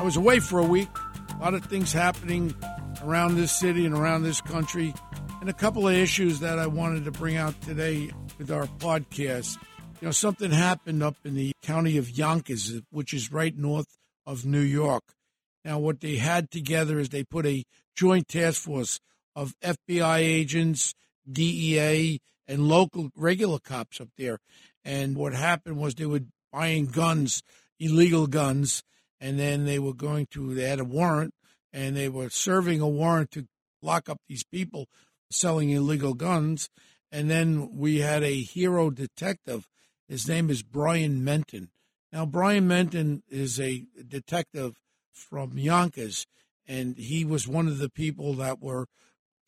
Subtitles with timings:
[0.00, 0.88] I was away for a week.
[1.34, 2.54] A lot of things happening
[3.04, 4.94] around this city and around this country,
[5.42, 9.58] and a couple of issues that I wanted to bring out today with our podcast.
[10.00, 14.46] You know, something happened up in the county of Yonkers, which is right north of
[14.46, 15.02] New York.
[15.66, 17.62] Now, what they had together is they put a
[17.94, 19.00] joint task force
[19.36, 20.94] of FBI agents,
[21.30, 24.38] DEA, and local regular cops up there.
[24.82, 27.42] And what happened was they were buying guns,
[27.78, 28.82] illegal guns,
[29.20, 31.34] and then they were going to they had a warrant
[31.72, 33.46] and they were serving a warrant to
[33.82, 34.86] lock up these people
[35.30, 36.68] selling illegal guns.
[37.12, 39.68] And then we had a hero detective.
[40.08, 41.70] His name is Brian Menton.
[42.12, 44.76] Now Brian Menton is a detective
[45.12, 46.26] from Yonkers
[46.66, 48.86] and he was one of the people that were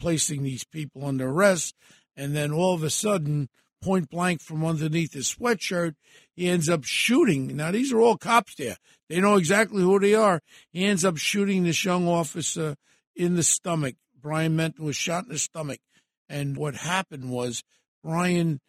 [0.01, 1.75] placing these people under arrest.
[2.17, 3.49] And then all of a sudden
[3.83, 5.95] point blank from underneath his sweatshirt.
[6.35, 7.55] He ends up shooting.
[7.57, 8.77] Now, these are all cops there.
[9.09, 10.41] They know exactly who they are.
[10.71, 12.77] He ends up shooting this young officer
[13.15, 13.97] in the stomach.
[14.19, 15.81] Brian Menton was shot in the stomach.
[16.29, 17.63] And what happened was
[18.03, 18.61] Brian,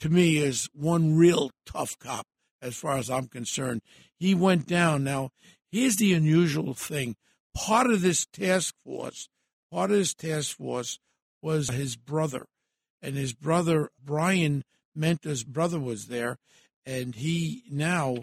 [0.00, 2.26] to me, is one real tough cop
[2.60, 3.80] as far as I'm concerned.
[4.18, 5.04] He went down.
[5.04, 5.30] Now,
[5.70, 7.16] here's the unusual thing.
[7.54, 9.28] Part of this task force,
[9.72, 10.98] part of this task force
[11.40, 12.46] was his brother
[13.02, 16.36] and his brother Brian Menton's brother was there,
[16.84, 18.18] and he now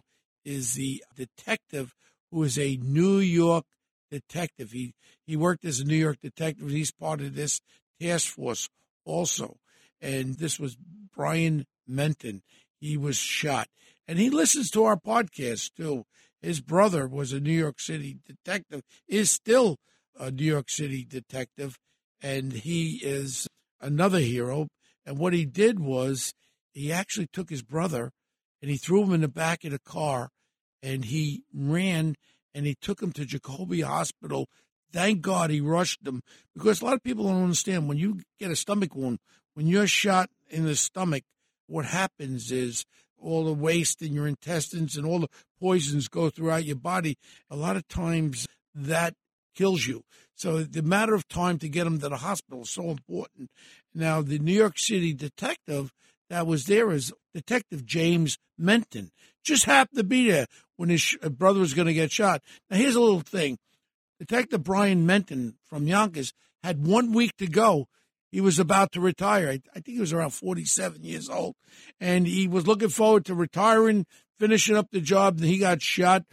[0.45, 1.93] is the detective
[2.31, 3.65] who is a New York
[4.11, 4.71] detective.
[4.71, 4.93] He
[5.25, 6.69] he worked as a New York detective.
[6.69, 7.59] He's part of this
[8.01, 8.69] task force
[9.05, 9.57] also,
[10.01, 10.77] and this was
[11.15, 12.43] Brian Menton.
[12.79, 13.67] He was shot,
[14.07, 16.05] and he listens to our podcast too.
[16.41, 19.77] His brother was a New York City detective, is still
[20.19, 21.77] a New York City detective,
[22.21, 23.46] and he is
[23.81, 24.67] another hero.
[25.05, 26.33] And what he did was
[26.73, 28.11] he actually took his brother
[28.61, 30.29] and he threw him in the back of the car
[30.81, 32.15] and he ran
[32.53, 34.47] and he took him to Jacobi Hospital.
[34.91, 36.21] Thank God he rushed him
[36.53, 39.19] because a lot of people don't understand when you get a stomach wound,
[39.53, 41.23] when you're shot in the stomach,
[41.67, 42.85] what happens is
[43.19, 45.27] all the waste in your intestines and all the
[45.59, 47.17] poisons go throughout your body.
[47.49, 49.13] A lot of times that
[49.57, 50.03] kills you.
[50.35, 53.49] So the matter of time to get him to the hospital is so important.
[53.93, 55.91] Now, the New York City detective
[56.29, 59.11] that was there is Detective James Menton.
[59.43, 62.41] Just happened to be there when his uh, brother was going to get shot.
[62.69, 63.57] Now, here's a little thing.
[64.19, 67.87] Detective Brian Menton from Yonkers had one week to go.
[68.31, 69.49] He was about to retire.
[69.49, 71.55] I, I think he was around 47 years old.
[71.99, 74.05] And he was looking forward to retiring,
[74.37, 76.23] finishing up the job, and he got shot.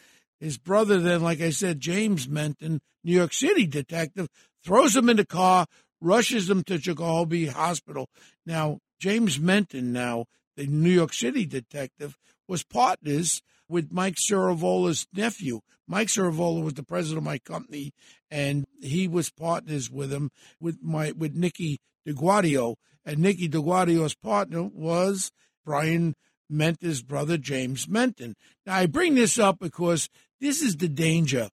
[0.45, 4.29] His brother, then, like I said, James Menton, New York City detective,
[4.63, 5.65] throws him in the car,
[6.03, 8.11] rushes him to Jacobi Hospital.
[8.45, 13.41] Now, James Menton, now the New York City detective, was partners
[13.71, 15.61] with Mike Ciravola's nephew.
[15.89, 17.95] Mike Ciravola was the president of my company,
[18.31, 20.31] and he was partners with him
[20.61, 25.33] with my with Nicky DeGuadio, and Nicky DeGuadio's partner was
[25.65, 26.15] Brian
[26.49, 28.37] Menton's brother, James Menton.
[28.67, 30.09] Now, I bring this up because
[30.41, 31.49] this is the danger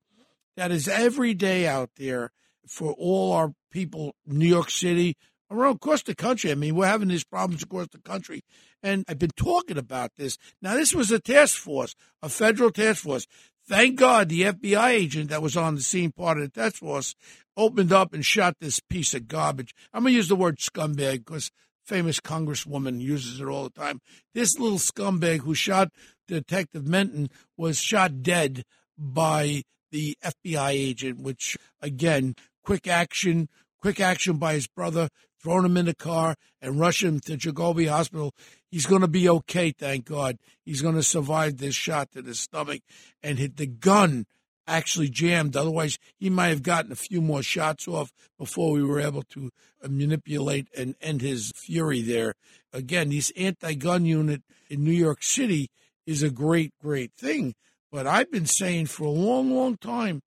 [0.58, 2.32] that is every day out there
[2.68, 5.16] for all our people, New York City,
[5.50, 6.52] around across the country.
[6.52, 8.44] I mean, we're having these problems across the country.
[8.82, 10.38] And I've been talking about this.
[10.62, 13.28] Now, this was a task force, a federal task force.
[13.68, 17.16] Thank God the FBI agent that was on the scene, part of the task force,
[17.56, 19.76] opened up and shot this piece of garbage.
[19.94, 21.52] I'm going to use the word scumbag because
[21.84, 24.02] famous congresswoman uses it all the time.
[24.34, 25.90] This little scumbag who shot
[26.28, 28.64] Detective Menton was shot dead
[28.98, 33.50] by the FBI agent, which again, quick action,
[33.82, 35.10] quick action by his brother,
[35.42, 38.34] throwing him in the car and rushing him to Jacobi Hospital.
[38.70, 40.38] He's going to be okay, thank God.
[40.64, 42.82] He's going to survive this shot to the stomach
[43.22, 44.26] and hit the gun
[44.68, 45.56] actually jammed.
[45.56, 49.50] Otherwise, he might have gotten a few more shots off before we were able to
[49.84, 52.34] uh, manipulate and end his fury there.
[52.74, 55.70] Again, this anti gun unit in New York City
[56.06, 57.54] is a great, great thing.
[57.92, 60.22] But I've been saying for a long, long time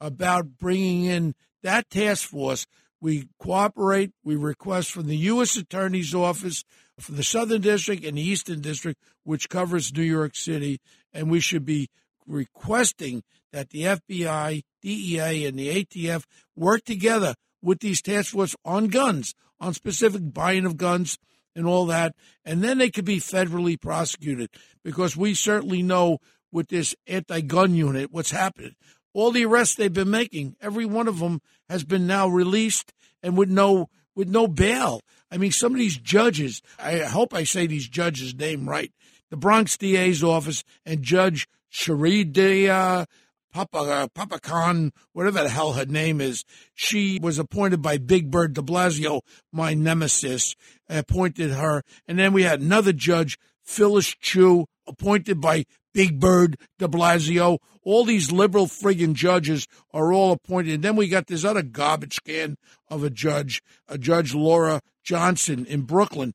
[0.00, 2.66] about bringing in that task force.
[3.00, 5.56] We cooperate, we request from the U.S.
[5.56, 6.64] Attorney's Office
[6.98, 10.80] for the Southern District and the Eastern District, which covers New York City,
[11.12, 11.88] and we should be
[12.26, 13.22] requesting
[13.52, 16.24] that the FBI, DEA, and the ATF
[16.56, 21.18] work together with these task force on guns, on specific buying of guns
[21.54, 22.14] and all that,
[22.44, 24.48] and then they could be federally prosecuted
[24.84, 26.18] because we certainly know
[26.52, 28.74] with this anti-gun unit what's happening.
[29.12, 33.36] All the arrests they've been making, every one of them has been now released and
[33.36, 35.00] with no with no bail.
[35.30, 38.92] I mean, some of these judges, I hope I say these judges' name right.
[39.30, 43.06] The Bronx DA's office and Judge Sharida uh,
[43.52, 46.44] Papa uh, Papa Khan, whatever the hell her name is,
[46.74, 49.22] she was appointed by Big Bird De Blasio,
[49.52, 50.54] my nemesis,
[50.88, 56.88] appointed her, and then we had another judge, Phyllis Chu, appointed by Big Bird de
[56.88, 57.58] Blasio.
[57.82, 60.74] All these liberal friggin' judges are all appointed.
[60.74, 62.56] And then we got this other garbage can
[62.88, 66.34] of a judge, a Judge Laura Johnson in Brooklyn.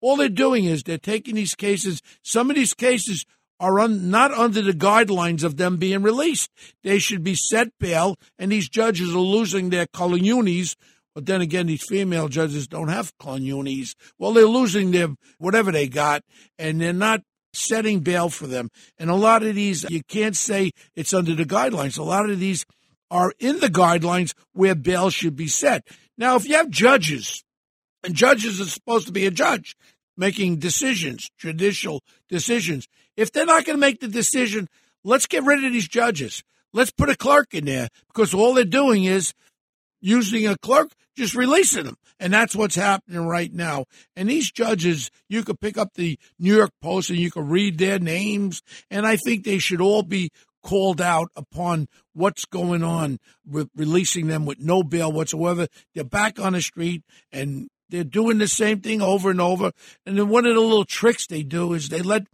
[0.00, 2.00] All they're doing is they're taking these cases.
[2.22, 3.24] Some of these cases
[3.58, 6.50] are un, not under the guidelines of them being released.
[6.82, 10.76] They should be set bail, and these judges are losing their colonies.
[11.14, 13.94] But then again, these female judges don't have colonies.
[14.18, 15.08] Well, they're losing their
[15.38, 16.22] whatever they got,
[16.58, 17.22] and they're not
[17.54, 18.68] setting bail for them.
[18.98, 21.98] And a lot of these, you can't say it's under the guidelines.
[21.98, 22.66] A lot of these
[23.10, 25.86] are in the guidelines where bail should be set.
[26.18, 27.42] Now, if you have judges,
[28.02, 29.74] and judges are supposed to be a judge
[30.16, 34.68] making decisions, judicial decisions, if they're not going to make the decision,
[35.04, 36.42] let's get rid of these judges.
[36.72, 39.32] Let's put a clerk in there because all they're doing is
[40.00, 41.96] using a clerk, just releasing them.
[42.18, 43.84] And that's what's happening right now.
[44.14, 47.78] And these judges, you could pick up the New York Post and you could read
[47.78, 48.62] their names.
[48.90, 50.30] And I think they should all be
[50.62, 55.68] called out upon what's going on with releasing them with no bail whatsoever.
[55.94, 59.72] They're back on the street and they're doing the same thing over and over.
[60.04, 62.26] And then one of the little tricks they do is they let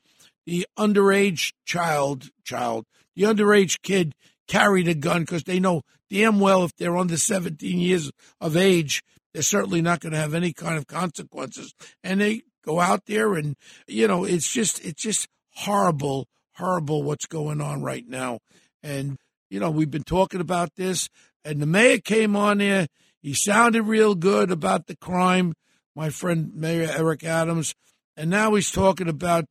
[0.46, 4.14] the underage child, child, the underage kid
[4.48, 8.10] carry the gun because they know damn well if they're under 17 years
[8.40, 9.02] of age,
[9.32, 11.74] they're certainly not going to have any kind of consequences.
[12.02, 13.56] And they go out there and,
[13.86, 16.26] you know, it's just, it's just horrible,
[16.56, 18.40] horrible what's going on right now.
[18.82, 19.16] And,
[19.48, 21.08] you know, we've been talking about this
[21.44, 22.86] and the mayor came on there.
[23.22, 25.54] He sounded real good about the crime,
[25.94, 27.74] my friend Mayor Eric Adams.
[28.16, 29.44] And now he's talking about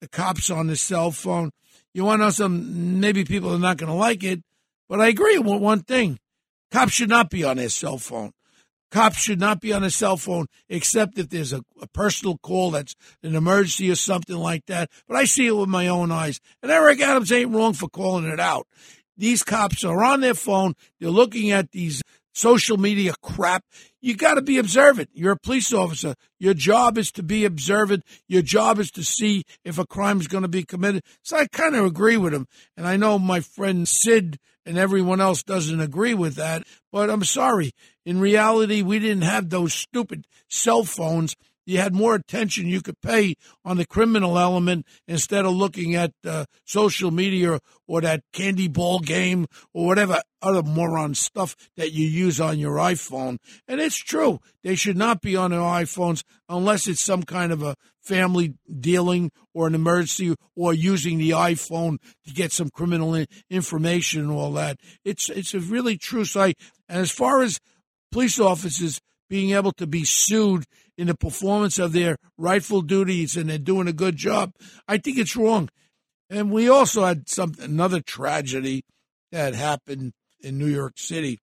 [0.00, 1.50] the cops on his cell phone.
[1.92, 3.00] You want to know some?
[3.00, 4.42] Maybe people are not going to like it,
[4.88, 6.18] but I agree with one thing:
[6.70, 8.32] cops should not be on their cell phone.
[8.90, 12.70] Cops should not be on a cell phone except if there's a, a, personal call
[12.70, 14.90] that's an emergency or something like that.
[15.06, 16.40] But I see it with my own eyes.
[16.62, 18.66] And Eric Adams ain't wrong for calling it out.
[19.18, 20.74] These cops are on their phone.
[21.00, 22.02] They're looking at these
[22.38, 23.64] social media crap.
[24.00, 25.10] You got to be observant.
[25.12, 26.14] You're a police officer.
[26.38, 28.04] Your job is to be observant.
[28.28, 31.02] Your job is to see if a crime is going to be committed.
[31.22, 32.46] So I kind of agree with him.
[32.76, 36.62] And I know my friend Sid and everyone else doesn't agree with that,
[36.92, 37.72] but I'm sorry.
[38.06, 41.34] In reality, we didn't have those stupid cell phones
[41.68, 46.12] you had more attention you could pay on the criminal element instead of looking at
[46.26, 52.06] uh, social media or that candy ball game or whatever other moron stuff that you
[52.06, 53.36] use on your iPhone.
[53.66, 54.40] And it's true.
[54.64, 59.30] They should not be on their iPhones unless it's some kind of a family dealing
[59.52, 64.78] or an emergency or using the iPhone to get some criminal information and all that.
[65.04, 66.58] It's, it's a really true site.
[66.88, 67.60] And as far as
[68.10, 70.64] police officers being able to be sued
[70.96, 74.52] in the performance of their rightful duties and they're doing a good job.
[74.86, 75.68] I think it's wrong.
[76.30, 78.84] And we also had some another tragedy
[79.32, 81.38] that happened in New York City.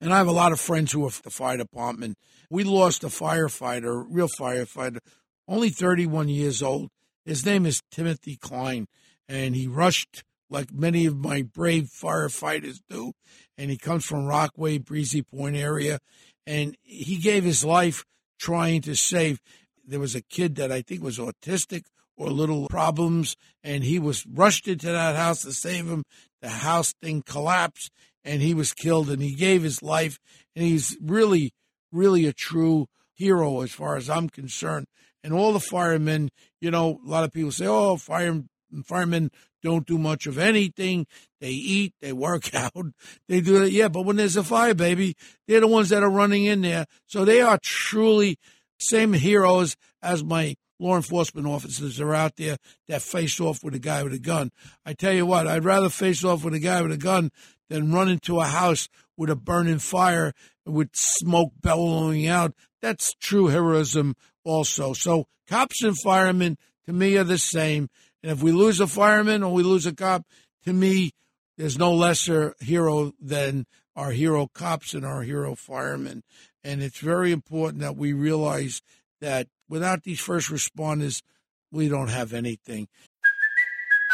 [0.00, 2.16] And I have a lot of friends who are the fire department.
[2.50, 4.98] We lost a firefighter, real firefighter,
[5.46, 6.88] only 31 years old.
[7.24, 8.86] His name is Timothy Klein,
[9.28, 13.12] and he rushed like many of my brave firefighters do.
[13.56, 15.98] And he comes from Rockaway, Breezy Point area,
[16.46, 18.04] and he gave his life
[18.38, 19.40] trying to save.
[19.86, 21.84] There was a kid that I think was autistic
[22.16, 26.04] or little problems, and he was rushed into that house to save him.
[26.40, 27.90] The house thing collapsed,
[28.24, 30.18] and he was killed, and he gave his life,
[30.54, 31.52] and he's really,
[31.90, 34.86] really a true hero as far as I'm concerned.
[35.24, 36.30] And all the firemen,
[36.60, 38.42] you know, a lot of people say, "Oh, fire,
[38.84, 39.30] firemen
[39.62, 41.06] don't do much of anything.
[41.40, 42.86] They eat, they work out,
[43.28, 43.72] they do that.
[43.72, 45.16] Yeah, but when there's a fire, baby,
[45.46, 46.86] they're the ones that are running in there.
[47.06, 48.38] So they are truly
[48.78, 52.56] same heroes as my law enforcement officers are out there
[52.88, 54.50] that face off with a guy with a gun.
[54.84, 57.30] I tell you what, I'd rather face off with a guy with a gun
[57.70, 60.32] than run into a house with a burning fire
[60.66, 62.52] with smoke bellowing out.
[62.80, 64.92] That's true heroism also.
[64.92, 67.88] So cops and firemen to me are the same.
[68.22, 70.24] And if we lose a fireman or we lose a cop,
[70.64, 71.12] to me,
[71.56, 76.22] there's no lesser hero than our hero cops and our hero firemen.
[76.64, 78.80] And it's very important that we realize
[79.20, 81.22] that without these first responders,
[81.70, 82.88] we don't have anything.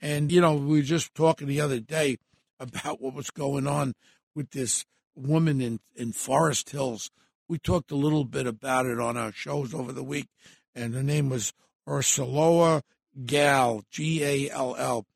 [0.00, 2.18] And, you know, we were just talking the other day
[2.60, 3.94] about what was going on
[4.34, 7.10] with this woman in, in Forest Hills.
[7.48, 10.28] We talked a little bit about it on our shows over the week,
[10.74, 11.52] and her name was
[11.88, 12.82] Ursula
[13.24, 15.06] Gall, G A L L.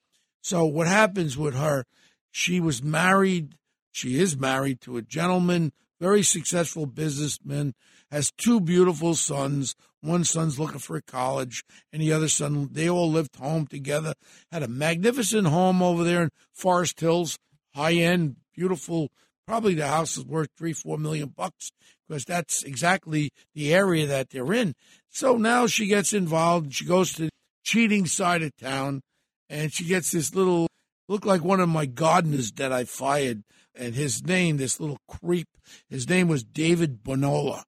[0.40, 1.84] So, what happens with her?
[2.30, 3.56] She was married,
[3.92, 7.74] she is married to a gentleman, very successful businessman,
[8.10, 9.76] has two beautiful sons.
[10.02, 14.14] One son's looking for a college, and the other son, they all lived home together.
[14.50, 17.38] Had a magnificent home over there in Forest Hills,
[17.72, 19.10] high end, beautiful.
[19.46, 21.70] Probably the house is worth three, four million bucks
[22.08, 24.74] because that's exactly the area that they're in.
[25.08, 26.74] So now she gets involved.
[26.74, 27.30] She goes to the
[27.62, 29.02] cheating side of town,
[29.48, 30.66] and she gets this little,
[31.08, 33.44] look like one of my gardeners that I fired.
[33.74, 35.46] And his name, this little creep,
[35.88, 37.62] his name was David Bonola.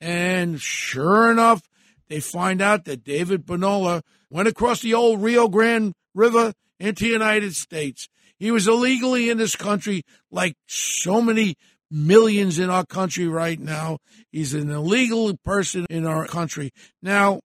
[0.00, 1.62] And sure enough,
[2.08, 7.10] they find out that David Bonola went across the old Rio Grande River into the
[7.10, 8.08] United States.
[8.38, 11.56] He was illegally in this country like so many
[11.90, 13.98] millions in our country right now.
[14.30, 16.70] He's an illegal person in our country.
[17.02, 17.40] Now,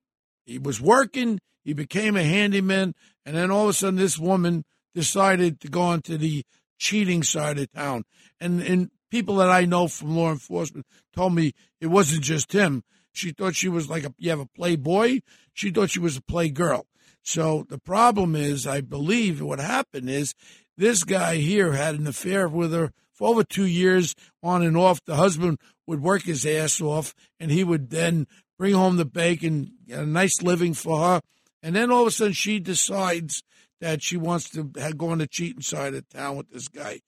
[0.46, 2.94] he was working, he became a handyman,
[3.26, 6.44] and then all of a sudden this woman decided to go onto the
[6.78, 8.04] cheating side of town.
[8.40, 12.84] And, and people that I know from law enforcement told me it wasn't just him.
[13.14, 15.22] She thought she was like a you have a playboy.
[15.54, 16.84] She thought she was a playgirl.
[17.22, 20.34] So the problem is, I believe what happened is
[20.78, 25.00] this guy here had an affair with her for over two years, on and off.
[25.06, 28.28] The husband would work his ass off, and he would then
[28.58, 31.22] bring home the bacon, get a nice living for her.
[31.62, 33.44] And then all of a sudden, she decides
[33.80, 37.02] that she wants to go on the cheating side of town with this guy.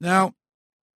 [0.00, 0.32] Now,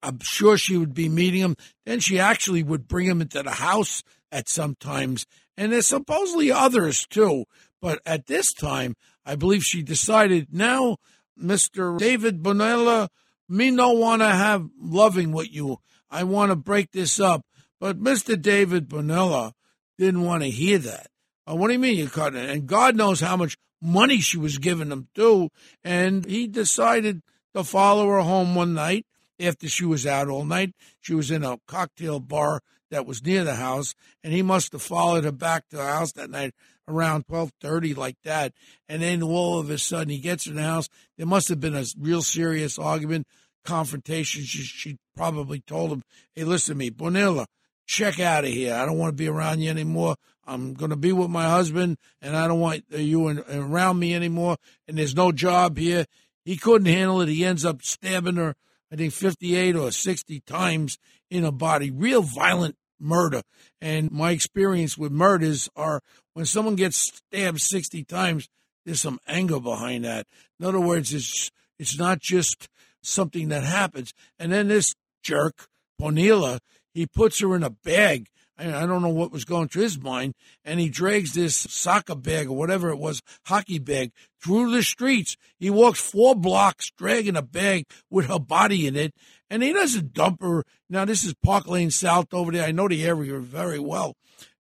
[0.01, 1.55] I'm sure she would be meeting him.
[1.85, 5.25] Then she actually would bring him into the house at some times,
[5.55, 7.45] and there's supposedly others too.
[7.79, 10.97] But at this time, I believe she decided now,
[11.37, 13.09] Mister David Bonella,
[13.47, 15.77] me no want to have loving with you.
[16.09, 17.45] I want to break this up.
[17.79, 19.51] But Mister David Bonella
[19.97, 21.07] didn't want to hear that.
[21.45, 22.49] Uh, what do you mean you cut it?
[22.49, 25.49] And God knows how much money she was giving him too.
[25.83, 27.21] And he decided
[27.53, 29.05] to follow her home one night
[29.39, 30.73] after she was out all night.
[31.01, 32.61] She was in a cocktail bar
[32.93, 36.11] that was near the house, and he must have followed her back to the house
[36.13, 36.53] that night
[36.87, 38.53] around twelve thirty, like that.
[38.87, 40.87] And then all of a sudden, he gets in the house.
[41.17, 43.27] There must have been a real serious argument,
[43.65, 44.43] confrontation.
[44.43, 46.03] She, she probably told him,
[46.35, 47.47] "Hey, listen to me, Bonilla,
[47.87, 48.75] check out of here.
[48.75, 50.15] I don't want to be around you anymore.
[50.45, 54.13] I'm going to be with my husband, and I don't want you in, around me
[54.13, 54.57] anymore.
[54.87, 56.05] And there's no job here."
[56.45, 57.29] He couldn't handle it.
[57.29, 58.55] He ends up stabbing her.
[58.91, 60.99] I think 58 or 60 times
[61.31, 61.89] in a body.
[61.89, 63.41] Real violent murder.
[63.81, 66.01] And my experience with murders are
[66.33, 68.49] when someone gets stabbed 60 times,
[68.85, 70.27] there's some anger behind that.
[70.59, 72.67] In other words, it's, it's not just
[73.01, 74.13] something that happens.
[74.39, 76.59] And then this jerk, Bonilla,
[76.93, 78.27] he puts her in a bag.
[78.57, 80.35] I, don't know what was going through his mind.
[80.63, 85.37] And he drags this soccer bag or whatever it was, hockey bag, through the streets.
[85.59, 89.13] He walks four blocks dragging a bag with her body in it
[89.49, 90.63] and he doesn't dump her.
[90.89, 92.65] Now, this is Park Lane South over there.
[92.65, 94.15] I know the area very well.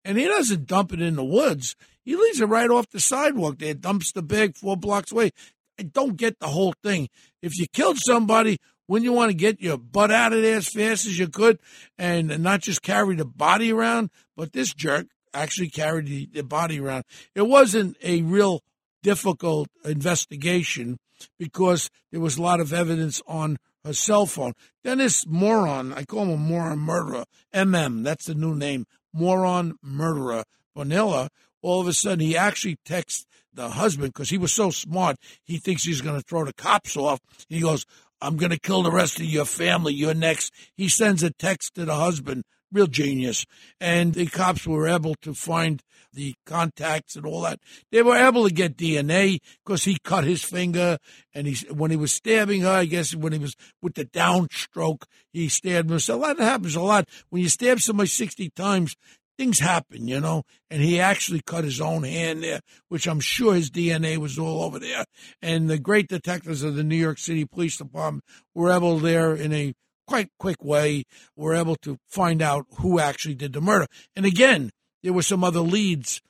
[0.04, 1.76] And he doesn't dump it in the woods.
[2.04, 5.30] He leaves it right off the sidewalk there, dumps the bag four blocks away.
[5.78, 7.08] I don't get the whole thing.
[7.40, 8.58] If you killed somebody,
[8.92, 11.58] wouldn't you want to get your butt out of there as fast as you could
[11.96, 14.10] and not just carry the body around?
[14.36, 17.04] But this jerk actually carried the, the body around.
[17.34, 18.60] It wasn't a real
[19.02, 20.98] difficult investigation
[21.38, 24.52] because there was a lot of evidence on her cell phone.
[24.84, 29.78] Then this moron, I call him a moron murderer, MM, that's the new name, moron
[29.80, 30.44] murderer,
[30.74, 31.30] Bonilla,
[31.62, 35.56] all of a sudden he actually texts the husband because he was so smart, he
[35.56, 37.20] thinks he's going to throw the cops off.
[37.48, 37.86] He goes,
[38.22, 39.92] I'm going to kill the rest of your family.
[39.92, 40.52] You're next.
[40.76, 42.44] He sends a text to the husband.
[42.70, 43.44] Real genius.
[43.80, 47.58] And the cops were able to find the contacts and all that.
[47.90, 50.98] They were able to get DNA because he cut his finger
[51.34, 55.04] and he when he was stabbing her, I guess when he was with the downstroke,
[55.32, 56.22] he stabbed himself.
[56.22, 57.08] That happens a lot.
[57.30, 58.94] When you stab somebody 60 times,
[59.42, 60.44] things happen, you know.
[60.70, 64.62] And he actually cut his own hand there, which I'm sure his DNA was all
[64.62, 65.04] over there.
[65.40, 69.52] And the great detectives of the New York City Police Department were able there in
[69.52, 69.74] a
[70.06, 71.04] quite quick way,
[71.36, 73.86] were able to find out who actually did the murder.
[74.14, 74.70] And again,
[75.02, 76.20] there were some other leads,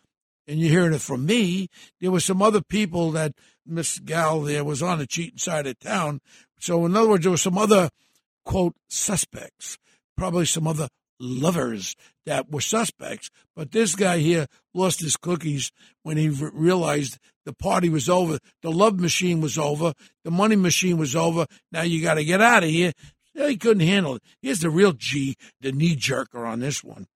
[0.46, 1.68] and you're hearing it from me.
[2.00, 3.32] There were some other people that
[3.66, 6.20] Miss Gal there was on the cheating side of town.
[6.58, 7.90] So, in other words, there were some other,
[8.44, 9.78] quote, suspects,
[10.16, 10.88] probably some other
[11.18, 13.30] lovers that were suspects.
[13.54, 18.38] But this guy here lost his cookies when he realized the party was over.
[18.62, 19.94] The love machine was over.
[20.24, 21.46] The money machine was over.
[21.70, 22.92] Now you got to get out of here.
[23.34, 24.22] he couldn't handle it.
[24.40, 27.06] Here's the real G, the knee jerker on this one.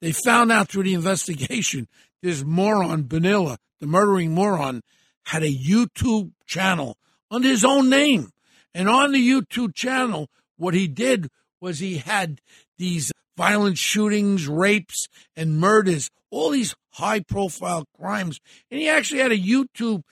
[0.00, 1.88] They found out through the investigation
[2.22, 4.82] this moron, Bonilla, the murdering moron,
[5.24, 6.96] had a YouTube channel
[7.30, 8.30] under his own name.
[8.74, 11.28] And on the YouTube channel, what he did
[11.60, 12.40] was he had
[12.78, 18.40] these violent shootings, rapes, and murders, all these high profile crimes.
[18.70, 20.02] And he actually had a YouTube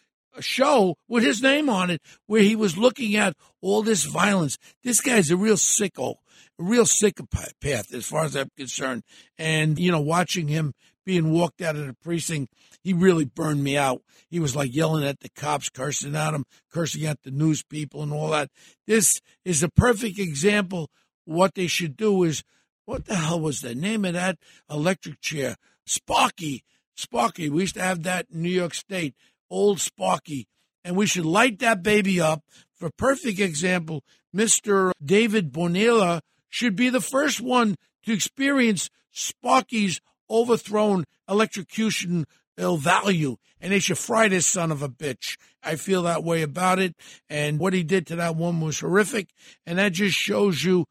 [0.40, 4.56] show with his name on it where he was looking at all this violence.
[4.84, 6.16] This guy's a real sicko,
[6.58, 9.02] a real psychopath as far as I'm concerned.
[9.36, 10.74] And, you know, watching him
[11.04, 12.52] being walked out of the precinct,
[12.82, 14.02] he really burned me out.
[14.30, 18.02] He was like yelling at the cops, cursing at them, cursing at the news people
[18.02, 18.50] and all that.
[18.86, 20.90] This is a perfect example.
[21.28, 22.42] What they should do is
[22.86, 24.38] what the hell was the name of that
[24.70, 25.56] electric chair?
[25.84, 26.64] Sparky.
[26.96, 27.50] Sparky.
[27.50, 29.14] We used to have that in New York State.
[29.50, 30.48] Old Sparky.
[30.82, 32.44] And we should light that baby up.
[32.74, 34.92] For perfect example, Mr.
[35.04, 37.76] David Bonilla should be the first one
[38.06, 40.00] to experience Sparky's
[40.30, 42.24] overthrown electrocution
[42.56, 43.36] ill value.
[43.60, 45.36] And they should fry this son of a bitch.
[45.62, 46.96] I feel that way about it.
[47.28, 49.28] And what he did to that woman was horrific.
[49.66, 50.86] And that just shows you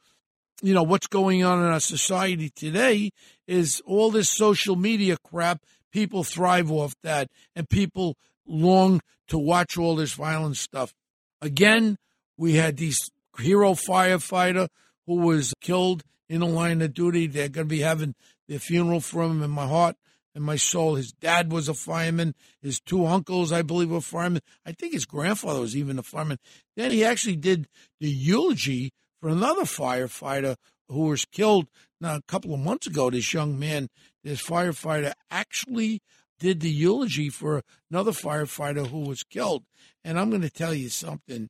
[0.61, 3.11] you know, what's going on in our society today
[3.47, 5.61] is all this social media crap.
[5.91, 8.15] People thrive off that, and people
[8.45, 10.93] long to watch all this violent stuff.
[11.41, 11.97] Again,
[12.37, 14.67] we had these hero firefighter
[15.05, 17.27] who was killed in the line of duty.
[17.27, 18.15] They're going to be having
[18.47, 19.95] their funeral for him in my heart
[20.33, 20.95] and my soul.
[20.95, 22.35] His dad was a fireman.
[22.61, 24.41] His two uncles, I believe, were firemen.
[24.65, 26.39] I think his grandfather was even a fireman.
[26.75, 27.67] Then he actually did
[27.99, 30.55] the eulogy for another firefighter
[30.89, 31.67] who was killed
[31.99, 33.09] now a couple of months ago.
[33.09, 33.89] This young man,
[34.23, 36.01] this firefighter, actually
[36.39, 39.63] did the eulogy for another firefighter who was killed.
[40.03, 41.49] And I'm going to tell you something.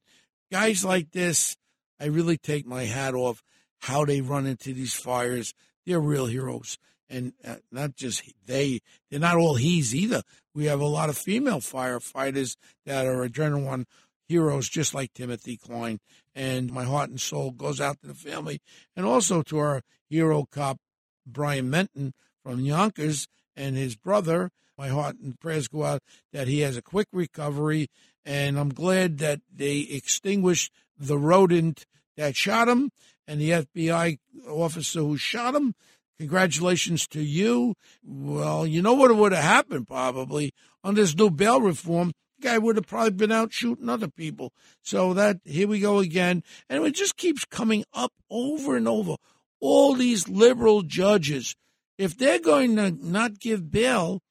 [0.51, 1.57] Guys like this,
[1.99, 3.43] I really take my hat off
[3.79, 5.53] how they run into these fires.
[5.85, 6.77] They're real heroes.
[7.09, 10.23] And uh, not just they, they're not all he's either.
[10.53, 13.85] We have a lot of female firefighters that are adrenaline
[14.27, 15.99] heroes just like Timothy Klein.
[16.35, 18.61] And my heart and soul goes out to the family
[18.95, 20.77] and also to our hero cop,
[21.25, 22.13] Brian Menton
[22.43, 24.51] from Yonkers and his brother.
[24.77, 27.89] My heart and prayers go out that he has a quick recovery.
[28.25, 31.85] And I'm glad that they extinguished the rodent
[32.15, 32.91] that shot him
[33.27, 35.73] and the FBI officer who shot him.
[36.19, 37.75] Congratulations to you.
[38.03, 40.51] Well, you know what would have happened probably
[40.83, 44.53] on this new bail reform guy would have probably been out shooting other people.
[44.81, 49.15] So that here we go again, and it just keeps coming up over and over.
[49.59, 51.55] All these liberal judges,
[51.97, 54.21] if they're going to not give bail,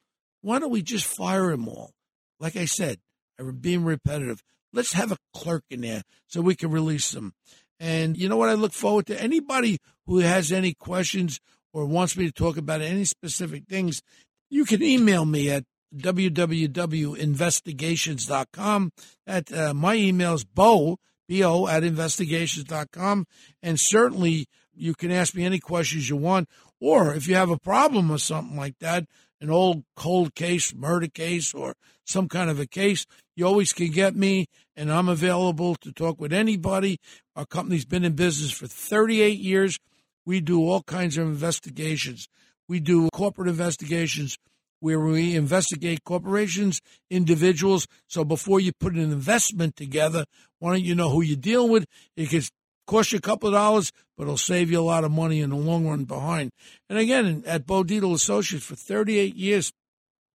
[0.40, 1.90] why don't we just fire them all?
[2.38, 2.98] Like I said,
[3.38, 4.42] I'm being repetitive.
[4.72, 7.32] Let's have a clerk in there so we can release them.
[7.80, 8.48] And you know what?
[8.48, 11.40] I look forward to anybody who has any questions
[11.72, 14.02] or wants me to talk about any specific things.
[14.48, 18.92] You can email me at www.investigations.com.
[19.26, 23.26] At uh, my email is bo, B-O, at investigations.com.
[23.62, 26.48] And certainly you can ask me any questions you want.
[26.80, 29.06] Or if you have a problem or something like that,
[29.40, 33.90] an old cold case, murder case, or some kind of a case, you always can
[33.90, 36.98] get me, and I'm available to talk with anybody.
[37.34, 39.78] Our company's been in business for 38 years.
[40.24, 42.28] We do all kinds of investigations.
[42.68, 44.38] We do corporate investigations
[44.80, 47.86] where we investigate corporations, individuals.
[48.08, 50.24] So before you put an investment together,
[50.58, 51.86] why don't you know who you're dealing with?
[52.16, 52.48] It could
[52.86, 55.50] cost you a couple of dollars, but it'll save you a lot of money in
[55.50, 56.50] the long run behind.
[56.88, 59.72] And again, at Bo Associates for 38 years,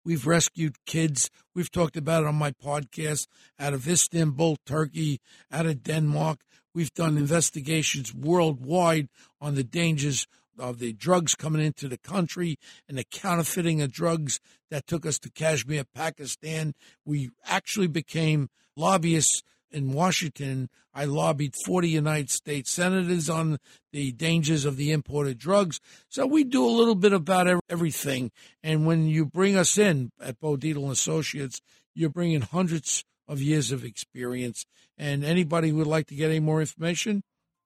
[0.05, 1.31] we've rescued kids.
[1.55, 3.27] We've talked about it on my podcast
[3.59, 5.21] out of Istanbul, Turkey,
[5.53, 6.41] out of Denmark.
[6.75, 9.09] We've done investigations worldwide
[9.41, 10.27] on the dangers
[10.59, 14.41] of the drugs coming into the country and the counterfeiting of drugs
[14.71, 16.75] that took us to Kashmir, Pakistan.
[17.05, 20.69] We actually became lobbyists in Washington.
[20.95, 23.59] I lobbied 40 United States senators on
[23.93, 25.81] the dangers of the imported drugs.
[26.09, 28.31] So we do a little bit about everything.
[28.63, 31.61] And when you bring us in at Bo Dietl Associates,
[31.95, 34.65] you're bringing hundreds of years of experience.
[34.97, 37.23] And anybody who would like to get any more information,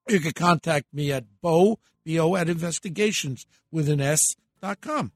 [0.07, 5.11] you can contact me at Bo, B-O, at investigations with an S dot com.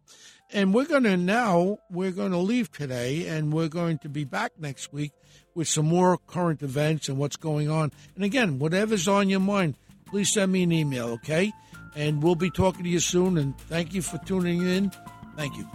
[0.54, 4.23] And we're going to now, we're going to leave today and we're going to be
[4.23, 5.12] back next week
[5.54, 7.91] with some more current events and what's going on.
[8.15, 11.52] And again, whatever's on your mind, please send me an email, okay?
[11.95, 13.38] And we'll be talking to you soon.
[13.38, 14.91] And thank you for tuning in.
[15.36, 15.67] Thank you.